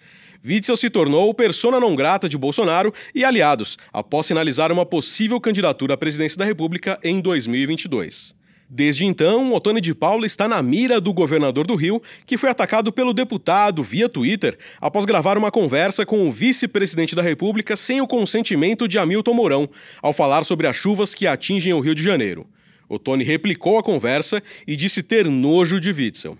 Witzel 0.43 0.75
se 0.75 0.89
tornou 0.89 1.31
persona 1.35 1.79
não 1.79 1.95
grata 1.95 2.27
de 2.27 2.37
Bolsonaro 2.37 2.91
e 3.13 3.23
aliados, 3.23 3.77
após 3.93 4.25
sinalizar 4.25 4.71
uma 4.71 4.87
possível 4.87 5.39
candidatura 5.39 5.93
à 5.93 5.97
presidência 5.97 6.39
da 6.39 6.45
República 6.45 6.99
em 7.03 7.21
2022. 7.21 8.36
Desde 8.69 9.05
então, 9.05 9.53
Otone 9.53 9.79
de 9.79 9.95
Paula 9.95 10.25
está 10.25 10.45
na 10.45 10.61
mira 10.61 10.99
do 10.99 11.13
governador 11.13 11.65
do 11.65 11.75
Rio, 11.75 12.01
que 12.25 12.37
foi 12.37 12.49
atacado 12.49 12.91
pelo 12.91 13.13
deputado 13.13 13.81
via 13.81 14.09
Twitter 14.09 14.57
após 14.81 15.05
gravar 15.05 15.37
uma 15.37 15.49
conversa 15.49 16.05
com 16.05 16.27
o 16.27 16.31
vice-presidente 16.33 17.15
da 17.15 17.21
República 17.21 17.77
sem 17.77 18.01
o 18.01 18.07
consentimento 18.07 18.85
de 18.85 18.99
Hamilton 18.99 19.33
Mourão, 19.33 19.69
ao 20.01 20.11
falar 20.11 20.43
sobre 20.43 20.67
as 20.67 20.75
chuvas 20.75 21.15
que 21.15 21.25
atingem 21.25 21.73
o 21.73 21.79
Rio 21.79 21.95
de 21.95 22.03
Janeiro. 22.03 22.45
Otone 22.89 23.23
replicou 23.23 23.77
a 23.77 23.83
conversa 23.83 24.43
e 24.67 24.75
disse 24.75 25.01
ter 25.01 25.25
nojo 25.27 25.79
de 25.79 25.91
Witzel. 25.91 26.37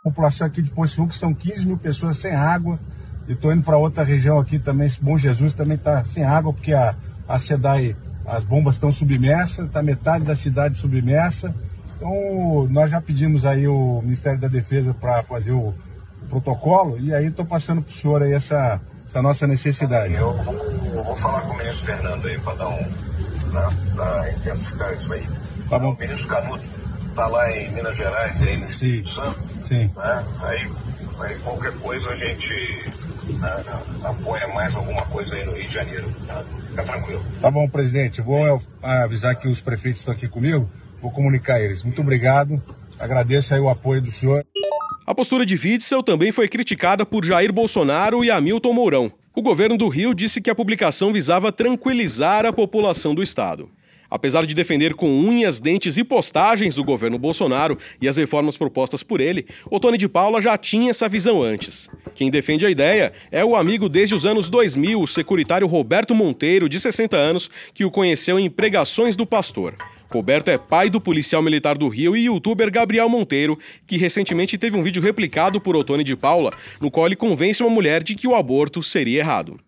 A 0.00 0.08
população 0.08 0.48
aqui 0.48 0.62
de 0.62 0.70
Poço 0.70 0.96
Fundo 0.96 1.14
são 1.14 1.32
15 1.32 1.66
mil 1.66 1.78
pessoas 1.78 2.18
sem 2.18 2.34
água. 2.34 2.80
Estou 3.28 3.52
indo 3.52 3.62
para 3.62 3.78
outra 3.78 4.02
região 4.02 4.40
aqui 4.40 4.58
também, 4.58 4.90
Bom 5.00 5.16
Jesus 5.16 5.54
também 5.54 5.76
está 5.76 6.02
sem 6.02 6.24
água, 6.24 6.52
porque 6.52 6.72
a, 6.72 6.96
a 7.28 7.38
SEDAI 7.38 7.94
as 8.30 8.44
bombas 8.44 8.76
estão 8.76 8.92
submersas, 8.92 9.66
está 9.66 9.82
metade 9.82 10.24
da 10.24 10.36
cidade 10.36 10.78
submersa. 10.78 11.52
Então, 11.96 12.68
nós 12.70 12.88
já 12.88 13.00
pedimos 13.00 13.44
aí 13.44 13.66
o 13.66 14.00
Ministério 14.02 14.38
da 14.38 14.48
Defesa 14.48 14.94
para 14.94 15.22
fazer 15.24 15.52
o, 15.52 15.74
o, 16.22 16.26
protocolo 16.28 16.98
e 16.98 17.12
aí 17.12 17.26
estou 17.26 17.44
passando 17.44 17.82
para 17.82 17.90
o 17.90 17.94
senhor 17.94 18.22
aí 18.22 18.32
essa, 18.32 18.80
essa 19.04 19.20
nossa 19.20 19.46
necessidade. 19.46 20.14
Eu 20.14 20.32
vou, 20.32 20.54
eu 20.54 21.04
vou 21.04 21.16
falar 21.16 21.40
com 21.42 21.54
o 21.54 21.58
ministro 21.58 21.86
Fernando 21.86 22.26
aí 22.26 22.38
para 22.38 22.54
dar 22.54 22.68
um. 22.68 22.84
para 23.94 24.32
intensificar 24.32 24.92
isso 24.94 25.12
aí. 25.12 25.28
Tá 25.68 25.78
bom. 25.78 25.92
O 25.92 25.98
ministro 25.98 26.28
Canuto 26.28 26.64
está 27.08 27.26
lá 27.26 27.50
em 27.50 27.72
Minas 27.72 27.96
Gerais, 27.96 28.42
aí 28.42 28.68
Sim. 28.68 29.04
Santos. 29.04 29.38
Sim. 29.66 29.90
Né? 29.96 30.24
Aí, 30.42 30.70
aí 31.18 31.38
qualquer 31.40 31.72
coisa 31.78 32.10
a 32.10 32.16
gente 32.16 32.54
apoia 34.02 34.48
mais 34.48 34.74
alguma 34.74 35.02
coisa 35.06 35.34
aí 35.34 35.44
no 35.44 35.52
Rio 35.52 35.68
de 35.68 35.74
Janeiro. 35.74 36.14
Tá? 36.26 36.44
Fica 36.68 36.82
tranquilo. 36.82 37.24
Tá 37.40 37.50
bom, 37.50 37.68
presidente. 37.68 38.20
Vou 38.20 38.60
avisar 38.82 39.34
que 39.36 39.48
os 39.48 39.60
prefeitos 39.60 40.00
estão 40.00 40.14
aqui 40.14 40.28
comigo. 40.28 40.68
Vou 41.00 41.10
comunicar 41.10 41.60
eles. 41.60 41.82
Muito 41.82 42.00
obrigado. 42.00 42.62
Agradeço 42.98 43.54
aí 43.54 43.60
o 43.60 43.68
apoio 43.68 44.02
do 44.02 44.12
senhor. 44.12 44.44
A 45.06 45.14
postura 45.14 45.44
de 45.44 45.54
Witzel 45.54 46.02
também 46.02 46.30
foi 46.30 46.46
criticada 46.46 47.04
por 47.04 47.24
Jair 47.24 47.52
Bolsonaro 47.52 48.24
e 48.24 48.30
Hamilton 48.30 48.72
Mourão. 48.72 49.12
O 49.34 49.42
governo 49.42 49.78
do 49.78 49.88
Rio 49.88 50.14
disse 50.14 50.40
que 50.40 50.50
a 50.50 50.54
publicação 50.54 51.12
visava 51.12 51.50
tranquilizar 51.50 52.44
a 52.44 52.52
população 52.52 53.14
do 53.14 53.22
estado. 53.22 53.70
Apesar 54.10 54.44
de 54.44 54.54
defender 54.54 54.94
com 54.94 55.08
unhas, 55.08 55.60
dentes 55.60 55.96
e 55.96 56.02
postagens 56.02 56.78
o 56.78 56.84
governo 56.84 57.18
Bolsonaro 57.18 57.78
e 58.02 58.08
as 58.08 58.16
reformas 58.16 58.56
propostas 58.56 59.02
por 59.02 59.20
ele, 59.20 59.46
Otone 59.70 59.96
de 59.96 60.08
Paula 60.08 60.40
já 60.40 60.58
tinha 60.58 60.90
essa 60.90 61.08
visão 61.08 61.42
antes. 61.42 61.88
Quem 62.14 62.30
defende 62.30 62.66
a 62.66 62.70
ideia 62.70 63.12
é 63.30 63.44
o 63.44 63.54
amigo 63.54 63.88
desde 63.88 64.14
os 64.14 64.24
anos 64.24 64.48
2000, 64.48 65.00
o 65.00 65.06
securitário 65.06 65.66
Roberto 65.66 66.14
Monteiro, 66.14 66.68
de 66.68 66.80
60 66.80 67.16
anos, 67.16 67.50
que 67.72 67.84
o 67.84 67.90
conheceu 67.90 68.38
em 68.38 68.50
Pregações 68.50 69.14
do 69.14 69.26
Pastor. 69.26 69.74
Roberto 70.12 70.48
é 70.48 70.58
pai 70.58 70.90
do 70.90 71.00
policial 71.00 71.40
militar 71.40 71.78
do 71.78 71.86
Rio 71.86 72.16
e 72.16 72.24
youtuber 72.24 72.68
Gabriel 72.70 73.08
Monteiro, 73.08 73.56
que 73.86 73.96
recentemente 73.96 74.58
teve 74.58 74.76
um 74.76 74.82
vídeo 74.82 75.00
replicado 75.00 75.60
por 75.60 75.76
Otone 75.76 76.02
de 76.02 76.16
Paula, 76.16 76.52
no 76.80 76.90
qual 76.90 77.06
ele 77.06 77.14
convence 77.14 77.62
uma 77.62 77.70
mulher 77.70 78.02
de 78.02 78.16
que 78.16 78.26
o 78.26 78.34
aborto 78.34 78.82
seria 78.82 79.20
errado. 79.20 79.60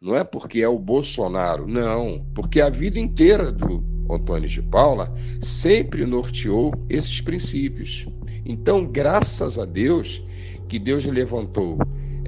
Não 0.00 0.14
é 0.14 0.22
porque 0.22 0.60
é 0.60 0.68
o 0.68 0.78
Bolsonaro, 0.78 1.66
não. 1.66 2.26
Porque 2.34 2.60
a 2.60 2.68
vida 2.68 2.98
inteira 2.98 3.50
do 3.50 3.82
Antônio 4.10 4.46
de 4.46 4.60
Paula 4.60 5.10
sempre 5.40 6.04
norteou 6.04 6.74
esses 6.90 7.22
princípios. 7.22 8.06
Então, 8.44 8.86
graças 8.86 9.58
a 9.58 9.64
Deus, 9.64 10.22
que 10.68 10.78
Deus 10.78 11.06
levantou 11.06 11.78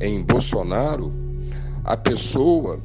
em 0.00 0.22
Bolsonaro 0.22 1.12
a 1.84 1.94
pessoa 1.94 2.80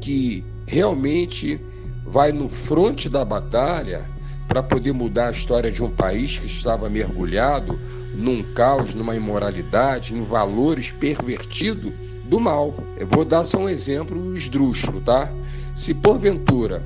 que 0.00 0.44
realmente 0.66 1.60
vai 2.04 2.32
no 2.32 2.48
fronte 2.48 3.08
da 3.08 3.24
batalha 3.24 4.10
para 4.48 4.62
poder 4.62 4.92
mudar 4.92 5.28
a 5.28 5.32
história 5.32 5.70
de 5.70 5.84
um 5.84 5.90
país 5.90 6.36
que 6.38 6.46
estava 6.46 6.90
mergulhado 6.90 7.78
num 8.12 8.42
caos, 8.54 8.92
numa 8.92 9.14
imoralidade, 9.14 10.14
em 10.14 10.22
valores 10.22 10.90
pervertidos 10.90 11.92
do 12.26 12.40
mal. 12.40 12.74
Eu 12.96 13.06
vou 13.06 13.24
dar 13.24 13.44
só 13.44 13.58
um 13.58 13.68
exemplo 13.68 14.34
esdrúxulo, 14.34 15.00
tá? 15.00 15.32
Se 15.74 15.94
porventura, 15.94 16.82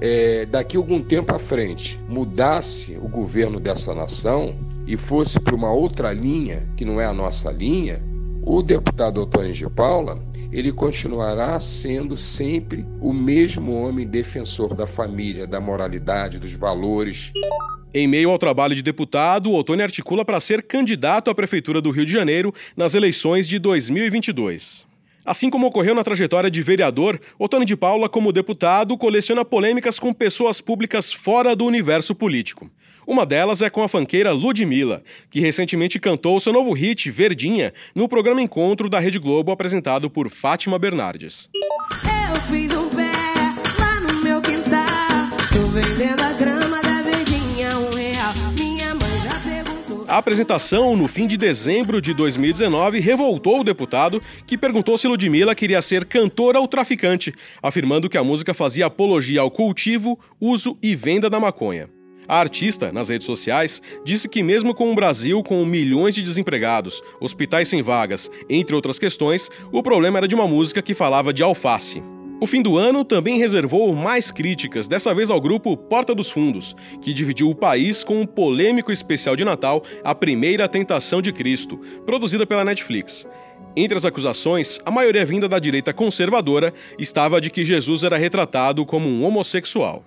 é, 0.00 0.46
daqui 0.46 0.76
algum 0.76 1.02
tempo 1.02 1.34
à 1.34 1.38
frente, 1.38 2.00
mudasse 2.08 2.96
o 2.96 3.08
governo 3.08 3.60
dessa 3.60 3.94
nação 3.94 4.54
e 4.86 4.96
fosse 4.96 5.38
para 5.38 5.54
uma 5.54 5.70
outra 5.70 6.12
linha, 6.12 6.66
que 6.76 6.84
não 6.84 7.00
é 7.00 7.04
a 7.04 7.12
nossa 7.12 7.52
linha, 7.52 8.02
o 8.42 8.62
deputado 8.62 9.20
Antônio 9.20 9.52
de 9.52 9.68
Paula, 9.68 10.18
ele 10.50 10.72
continuará 10.72 11.60
sendo 11.60 12.16
sempre 12.16 12.84
o 13.00 13.12
mesmo 13.12 13.72
homem 13.72 14.06
defensor 14.06 14.74
da 14.74 14.86
família, 14.86 15.46
da 15.46 15.60
moralidade, 15.60 16.38
dos 16.38 16.54
valores. 16.54 17.32
Em 17.92 18.06
meio 18.06 18.30
ao 18.30 18.38
trabalho 18.38 18.72
de 18.72 18.82
deputado, 18.82 19.52
Otônio 19.52 19.84
articula 19.84 20.24
para 20.24 20.38
ser 20.38 20.62
candidato 20.62 21.28
à 21.28 21.34
Prefeitura 21.34 21.80
do 21.80 21.90
Rio 21.90 22.04
de 22.04 22.12
Janeiro 22.12 22.54
nas 22.76 22.94
eleições 22.94 23.48
de 23.48 23.58
2022. 23.58 24.86
Assim 25.24 25.50
como 25.50 25.66
ocorreu 25.66 25.92
na 25.92 26.04
trajetória 26.04 26.48
de 26.48 26.62
vereador, 26.62 27.20
Otônio 27.36 27.66
de 27.66 27.76
Paula, 27.76 28.08
como 28.08 28.32
deputado, 28.32 28.96
coleciona 28.96 29.44
polêmicas 29.44 29.98
com 29.98 30.12
pessoas 30.12 30.60
públicas 30.60 31.12
fora 31.12 31.56
do 31.56 31.66
universo 31.66 32.14
político. 32.14 32.70
Uma 33.08 33.26
delas 33.26 33.60
é 33.60 33.68
com 33.68 33.82
a 33.82 33.88
fanqueira 33.88 34.30
Ludmilla, 34.30 35.02
que 35.28 35.40
recentemente 35.40 35.98
cantou 35.98 36.38
seu 36.38 36.52
novo 36.52 36.72
hit, 36.72 37.10
Verdinha, 37.10 37.74
no 37.92 38.08
programa 38.08 38.40
Encontro 38.40 38.88
da 38.88 39.00
Rede 39.00 39.18
Globo 39.18 39.50
apresentado 39.50 40.08
por 40.08 40.30
Fátima 40.30 40.78
Bernardes. 40.78 41.48
Eu 42.32 42.40
fiz 42.42 42.72
um 42.72 42.88
pé 42.88 43.10
lá 43.80 44.00
no 44.00 44.22
meu 44.22 44.40
quintal, 44.40 45.28
tô 45.52 45.66
vendendo 45.66 46.09
A 50.10 50.18
apresentação, 50.18 50.96
no 50.96 51.06
fim 51.06 51.28
de 51.28 51.36
dezembro 51.36 52.02
de 52.02 52.12
2019, 52.12 52.98
revoltou 52.98 53.60
o 53.60 53.64
deputado, 53.64 54.20
que 54.44 54.58
perguntou 54.58 54.98
se 54.98 55.06
Ludmilla 55.06 55.54
queria 55.54 55.80
ser 55.80 56.04
cantora 56.04 56.58
ou 56.58 56.66
traficante, 56.66 57.32
afirmando 57.62 58.08
que 58.08 58.18
a 58.18 58.24
música 58.24 58.52
fazia 58.52 58.86
apologia 58.86 59.40
ao 59.40 59.52
cultivo, 59.52 60.18
uso 60.40 60.76
e 60.82 60.96
venda 60.96 61.30
da 61.30 61.38
maconha. 61.38 61.88
A 62.26 62.40
artista, 62.40 62.90
nas 62.90 63.08
redes 63.08 63.24
sociais, 63.24 63.80
disse 64.04 64.28
que, 64.28 64.42
mesmo 64.42 64.74
com 64.74 64.90
um 64.90 64.96
Brasil 64.96 65.44
com 65.44 65.64
milhões 65.64 66.16
de 66.16 66.24
desempregados, 66.24 67.00
hospitais 67.20 67.68
sem 67.68 67.80
vagas, 67.80 68.28
entre 68.48 68.74
outras 68.74 68.98
questões, 68.98 69.48
o 69.70 69.80
problema 69.80 70.18
era 70.18 70.26
de 70.26 70.34
uma 70.34 70.48
música 70.48 70.82
que 70.82 70.92
falava 70.92 71.32
de 71.32 71.44
alface. 71.44 72.02
O 72.40 72.46
fim 72.46 72.62
do 72.62 72.78
ano 72.78 73.04
também 73.04 73.36
reservou 73.36 73.94
mais 73.94 74.30
críticas, 74.30 74.88
dessa 74.88 75.14
vez 75.14 75.28
ao 75.28 75.38
grupo 75.38 75.76
Porta 75.76 76.14
dos 76.14 76.30
Fundos, 76.30 76.74
que 77.02 77.12
dividiu 77.12 77.50
o 77.50 77.54
país 77.54 78.02
com 78.02 78.18
um 78.18 78.24
polêmico 78.24 78.90
especial 78.90 79.36
de 79.36 79.44
Natal, 79.44 79.84
A 80.02 80.14
Primeira 80.14 80.66
Tentação 80.66 81.20
de 81.20 81.34
Cristo, 81.34 81.78
produzida 82.06 82.46
pela 82.46 82.64
Netflix. 82.64 83.26
Entre 83.76 83.94
as 83.94 84.06
acusações, 84.06 84.78
a 84.86 84.90
maioria 84.90 85.24
vinda 85.26 85.46
da 85.46 85.58
direita 85.58 85.92
conservadora 85.92 86.72
estava 86.98 87.42
de 87.42 87.50
que 87.50 87.62
Jesus 87.62 88.04
era 88.04 88.16
retratado 88.16 88.86
como 88.86 89.06
um 89.06 89.22
homossexual. 89.22 90.02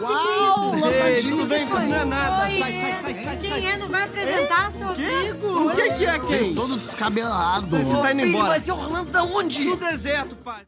Uau, 0.00 0.74
lotadinho, 0.76 1.44
vem 1.44 1.66
Não 1.66 1.78
é 1.78 2.04
nada. 2.04 2.50
Sai, 2.50 2.72
sai, 2.72 2.94
sai, 2.94 3.14
sai. 3.14 3.36
Quem 3.36 3.70
é? 3.70 3.76
Não 3.76 3.88
vai 3.88 4.04
apresentar, 4.04 4.72
seu 4.72 4.88
amigo? 4.88 5.68
O 5.68 5.74
que, 5.74 5.88
que 5.94 6.06
é 6.06 6.18
quem? 6.18 6.54
Todo 6.54 6.76
descabelado. 6.76 7.76
Você 7.76 7.96
tá 7.96 8.12
indo 8.12 8.22
embora. 8.22 8.48
Vai 8.48 8.60
ser 8.60 8.72
Orlando 8.72 9.10
da 9.10 9.22
onde? 9.22 9.64
Do 9.64 9.76
deserto, 9.76 10.34
pai. 10.36 10.62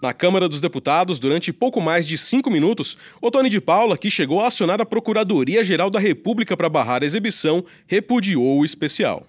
Na 0.00 0.12
Câmara 0.12 0.48
dos 0.48 0.60
Deputados, 0.60 1.18
durante 1.18 1.52
pouco 1.52 1.80
mais 1.80 2.06
de 2.06 2.16
cinco 2.16 2.48
minutos, 2.48 2.96
Otônio 3.20 3.50
de 3.50 3.60
Paula, 3.60 3.98
que 3.98 4.10
chegou 4.10 4.40
a 4.40 4.48
acionar 4.48 4.80
a 4.80 4.86
Procuradoria-Geral 4.86 5.90
da 5.90 5.98
República 5.98 6.56
para 6.56 6.68
barrar 6.68 7.02
a 7.02 7.06
exibição, 7.06 7.64
repudiou 7.88 8.60
o 8.60 8.64
especial. 8.64 9.26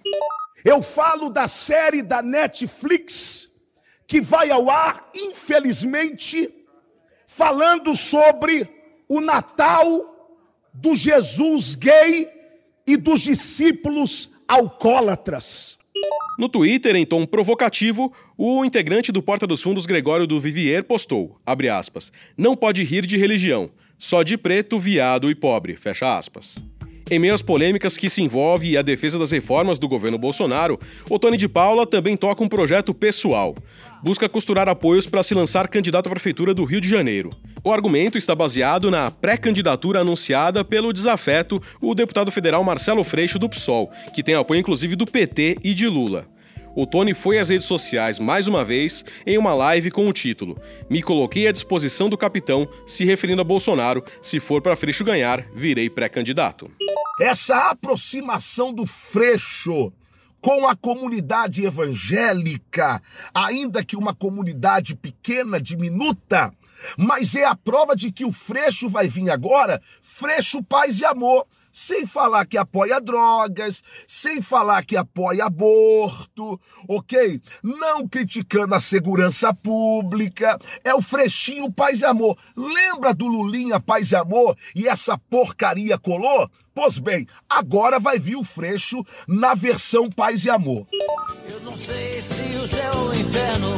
Eu 0.64 0.82
falo 0.82 1.30
da 1.30 1.48
série 1.48 2.02
da 2.02 2.22
Netflix 2.22 3.48
que 4.06 4.20
vai 4.20 4.50
ao 4.50 4.70
ar, 4.70 5.10
infelizmente, 5.14 6.48
falando 7.26 7.94
sobre 7.96 8.77
o 9.08 9.20
Natal 9.20 9.86
do 10.72 10.94
Jesus 10.94 11.74
gay 11.74 12.28
e 12.86 12.96
dos 12.96 13.20
discípulos 13.20 14.30
alcoólatras. 14.46 15.78
No 16.38 16.48
Twitter, 16.48 16.94
em 16.94 17.04
tom 17.04 17.26
provocativo, 17.26 18.12
o 18.36 18.64
integrante 18.64 19.10
do 19.10 19.22
Porta 19.22 19.46
dos 19.46 19.60
Fundos 19.60 19.86
Gregório 19.86 20.26
do 20.26 20.40
Vivier 20.40 20.84
postou, 20.84 21.40
abre 21.44 21.68
aspas, 21.68 22.12
não 22.36 22.56
pode 22.56 22.84
rir 22.84 23.04
de 23.04 23.16
religião, 23.16 23.70
só 23.98 24.22
de 24.22 24.38
preto, 24.38 24.78
viado 24.78 25.30
e 25.30 25.34
pobre, 25.34 25.76
fecha 25.76 26.16
aspas. 26.16 26.56
Em 27.10 27.18
meio 27.18 27.34
às 27.34 27.40
polêmicas 27.40 27.96
que 27.96 28.10
se 28.10 28.20
envolve 28.20 28.70
e 28.70 28.76
a 28.76 28.82
defesa 28.82 29.18
das 29.18 29.30
reformas 29.30 29.78
do 29.78 29.88
governo 29.88 30.18
Bolsonaro, 30.18 30.78
o 31.08 31.18
Tony 31.18 31.38
de 31.38 31.48
Paula 31.48 31.86
também 31.86 32.18
toca 32.18 32.44
um 32.44 32.48
projeto 32.48 32.92
pessoal. 32.92 33.56
Busca 34.02 34.28
costurar 34.28 34.68
apoios 34.68 35.06
para 35.06 35.22
se 35.22 35.32
lançar 35.32 35.68
candidato 35.68 36.06
à 36.06 36.10
prefeitura 36.10 36.52
do 36.52 36.64
Rio 36.64 36.82
de 36.82 36.88
Janeiro. 36.88 37.30
O 37.64 37.72
argumento 37.72 38.18
está 38.18 38.34
baseado 38.34 38.90
na 38.90 39.10
pré-candidatura 39.10 40.00
anunciada 40.00 40.62
pelo 40.62 40.92
desafeto, 40.92 41.62
o 41.80 41.94
deputado 41.94 42.30
federal 42.30 42.62
Marcelo 42.62 43.02
Freixo 43.02 43.38
do 43.38 43.48
PSOL, 43.48 43.90
que 44.14 44.22
tem 44.22 44.34
apoio 44.34 44.60
inclusive 44.60 44.94
do 44.94 45.06
PT 45.06 45.56
e 45.64 45.72
de 45.72 45.86
Lula. 45.88 46.26
O 46.78 46.86
Tony 46.86 47.12
foi 47.12 47.40
às 47.40 47.48
redes 47.48 47.66
sociais 47.66 48.20
mais 48.20 48.46
uma 48.46 48.64
vez 48.64 49.04
em 49.26 49.36
uma 49.36 49.52
live 49.52 49.90
com 49.90 50.08
o 50.08 50.12
título 50.12 50.56
Me 50.88 51.02
coloquei 51.02 51.48
à 51.48 51.50
disposição 51.50 52.08
do 52.08 52.16
capitão, 52.16 52.68
se 52.86 53.04
referindo 53.04 53.40
a 53.40 53.44
Bolsonaro, 53.44 54.04
se 54.22 54.38
for 54.38 54.62
para 54.62 54.76
Freixo 54.76 55.02
ganhar, 55.02 55.44
virei 55.52 55.90
pré-candidato. 55.90 56.70
Essa 57.20 57.70
aproximação 57.70 58.72
do 58.72 58.86
Freixo 58.86 59.92
com 60.40 60.68
a 60.68 60.76
comunidade 60.76 61.64
evangélica, 61.64 63.02
ainda 63.34 63.84
que 63.84 63.96
uma 63.96 64.14
comunidade 64.14 64.94
pequena, 64.94 65.60
diminuta, 65.60 66.54
mas 66.96 67.34
é 67.34 67.44
a 67.44 67.56
prova 67.56 67.96
de 67.96 68.12
que 68.12 68.24
o 68.24 68.30
Freixo 68.30 68.88
vai 68.88 69.08
vir 69.08 69.30
agora, 69.30 69.82
Freixo 70.00 70.62
Paz 70.62 71.00
e 71.00 71.04
Amor 71.04 71.44
sem 71.78 72.04
falar 72.04 72.44
que 72.44 72.58
apoia 72.58 73.00
drogas, 73.00 73.84
sem 74.04 74.42
falar 74.42 74.84
que 74.84 74.96
apoia 74.96 75.44
aborto, 75.44 76.60
ok? 76.88 77.40
Não 77.62 78.06
criticando 78.08 78.74
a 78.74 78.80
segurança 78.80 79.54
pública, 79.54 80.58
é 80.82 80.92
o 80.92 81.00
frechinho 81.00 81.72
paz 81.72 82.00
e 82.00 82.04
amor. 82.04 82.36
Lembra 82.56 83.14
do 83.14 83.28
Lulinha 83.28 83.78
paz 83.78 84.10
e 84.10 84.16
amor 84.16 84.56
e 84.74 84.88
essa 84.88 85.16
porcaria 85.16 85.96
colou? 85.96 86.50
Pois 86.74 86.98
bem, 86.98 87.28
agora 87.48 88.00
vai 88.00 88.18
vir 88.18 88.36
o 88.36 88.42
Freixo 88.42 89.04
na 89.28 89.54
versão 89.54 90.10
paz 90.10 90.44
e 90.44 90.50
amor. 90.50 90.84
Eu 91.48 91.60
não 91.60 91.76
sei 91.76 92.20
se 92.20 92.56
o 92.56 92.66
céu 92.66 92.92
o 93.02 93.14
inferno, 93.14 93.74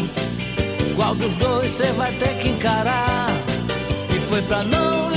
qual 0.97 1.15
dos 1.15 1.35
dois 1.35 1.71
você 1.71 1.93
vai 1.93 2.13
ter 2.15 2.39
que 2.39 2.49
encarar. 2.49 3.27
E 4.09 4.19
foi 4.27 4.41
pra 4.43 4.65
não 4.65 5.10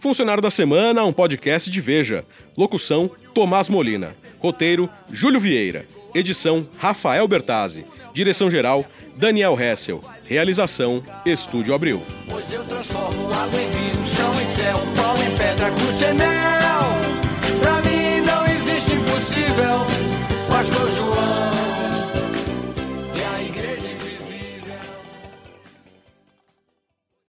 Funcionário 0.00 0.42
da 0.42 0.50
semana, 0.50 1.04
um 1.04 1.12
podcast 1.12 1.70
de 1.70 1.80
Veja. 1.80 2.24
Locução: 2.56 3.08
Tomás 3.32 3.68
Molina. 3.68 4.16
Roteiro: 4.40 4.90
Júlio 5.08 5.38
Vieira. 5.38 5.86
Edição: 6.12 6.68
Rafael 6.78 7.28
Bertazzi. 7.28 7.84
Direção-geral, 8.12 8.84
Daniel 9.16 9.56
Hessel. 9.56 10.02
Realização, 10.24 11.00
Estúdio 11.24 11.74
Abril. 11.74 12.02
Pedra, 15.38 15.70
cruz 15.70 16.02
em 16.02 16.37